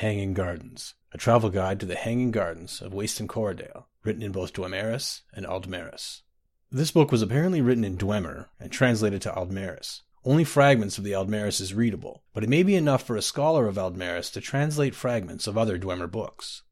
Hanging 0.00 0.32
Gardens, 0.32 0.94
a 1.12 1.18
travel 1.18 1.50
guide 1.50 1.78
to 1.80 1.84
the 1.84 1.94
Hanging 1.94 2.30
Gardens 2.30 2.80
of 2.80 2.94
Wasten 2.94 3.28
Coridale, 3.28 3.86
written 4.02 4.22
in 4.22 4.32
both 4.32 4.54
Dwemeris 4.54 5.20
and 5.34 5.44
Aldmeris. 5.44 6.22
This 6.72 6.90
book 6.90 7.12
was 7.12 7.20
apparently 7.20 7.60
written 7.60 7.84
in 7.84 7.98
Dwemer 7.98 8.46
and 8.58 8.72
translated 8.72 9.20
to 9.20 9.30
Aldmeris. 9.30 10.00
Only 10.24 10.44
fragments 10.44 10.96
of 10.96 11.04
the 11.04 11.12
Aldmeris 11.12 11.60
is 11.60 11.74
readable, 11.74 12.22
but 12.32 12.42
it 12.42 12.48
may 12.48 12.62
be 12.62 12.76
enough 12.76 13.02
for 13.02 13.14
a 13.14 13.20
scholar 13.20 13.66
of 13.66 13.76
Aldmeris 13.76 14.32
to 14.32 14.40
translate 14.40 14.94
fragments 14.94 15.46
of 15.46 15.58
other 15.58 15.78
Dwemer 15.78 16.10
books. 16.10 16.62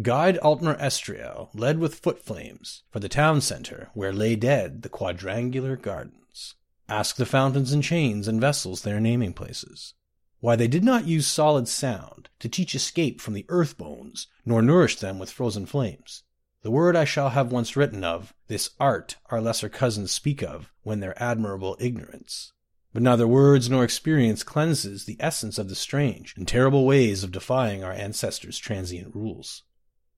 Guide 0.00 0.38
Altmer 0.42 0.80
Estriel 0.80 1.50
led 1.52 1.80
with 1.80 1.96
foot 1.96 2.24
flames 2.24 2.82
for 2.90 2.98
the 2.98 3.10
town 3.10 3.42
center 3.42 3.90
where 3.92 4.10
lay 4.10 4.36
dead 4.36 4.80
the 4.80 4.88
quadrangular 4.88 5.76
gardens. 5.76 6.54
Ask 6.88 7.16
the 7.16 7.26
fountains 7.26 7.74
and 7.74 7.82
chains 7.82 8.26
and 8.26 8.40
vessels 8.40 8.80
their 8.80 9.00
naming 9.00 9.34
places 9.34 9.92
why 10.40 10.56
they 10.56 10.68
did 10.68 10.84
not 10.84 11.06
use 11.06 11.26
solid 11.26 11.68
sound 11.68 12.28
to 12.38 12.48
teach 12.48 12.74
escape 12.74 13.20
from 13.20 13.34
the 13.34 13.46
earth 13.48 13.78
bones, 13.78 14.26
nor 14.44 14.60
nourish 14.60 14.96
them 14.96 15.18
with 15.18 15.30
frozen 15.30 15.66
flames. 15.66 16.22
The 16.62 16.70
word 16.70 16.96
I 16.96 17.04
shall 17.04 17.30
have 17.30 17.52
once 17.52 17.76
written 17.76 18.04
of, 18.04 18.34
this 18.48 18.70
art 18.78 19.16
our 19.30 19.40
lesser 19.40 19.68
cousins 19.68 20.12
speak 20.12 20.42
of 20.42 20.70
when 20.82 21.00
their 21.00 21.20
admirable 21.22 21.76
ignorance. 21.80 22.52
But 22.92 23.02
neither 23.02 23.26
words 23.26 23.70
nor 23.70 23.84
experience 23.84 24.42
cleanses 24.42 25.04
the 25.04 25.16
essence 25.20 25.58
of 25.58 25.68
the 25.68 25.74
strange 25.74 26.34
and 26.36 26.46
terrible 26.46 26.84
ways 26.84 27.22
of 27.22 27.32
defying 27.32 27.84
our 27.84 27.92
ancestors' 27.92 28.58
transient 28.58 29.14
rules. 29.14 29.62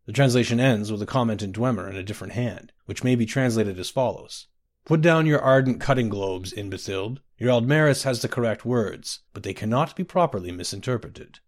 The 0.06 0.12
translation 0.12 0.59
ends 0.59 0.91
with 0.91 1.03
a 1.03 1.06
comment 1.06 1.43
in 1.43 1.53
Dwemer 1.53 1.89
in 1.89 1.97
a 1.97 2.03
different 2.03 2.33
hand, 2.33 2.73
which 2.87 3.05
may 3.05 3.15
be 3.15 3.27
translated 3.27 3.78
as 3.78 3.91
follows. 3.91 4.48
Put 4.84 5.00
down 5.00 5.27
your 5.27 5.41
ardent 5.41 5.81
cutting 5.81 6.09
globes, 6.09 6.53
Inbethild. 6.53 7.20
Your 7.43 7.61
Aldmeris 7.61 8.05
has 8.05 8.23
the 8.23 8.29
correct 8.29 8.65
words, 8.65 9.19
but 9.33 9.43
they 9.43 9.53
cannot 9.53 9.97
be 9.97 10.05
properly 10.05 10.53
misinterpreted. 10.53 11.41